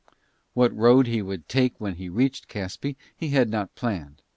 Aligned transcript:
What 0.55 0.75
road 0.75 1.05
he 1.05 1.21
would 1.21 1.47
take 1.47 1.79
when 1.79 1.93
he 1.93 2.09
reached 2.09 2.47
Caspe 2.49 2.95
he 3.15 3.29
had 3.29 3.51
not 3.51 3.75
planned. 3.75 4.23